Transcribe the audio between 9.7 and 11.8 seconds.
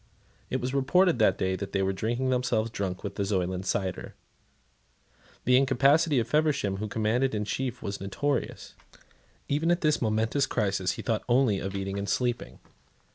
this momentous crisis he thought only of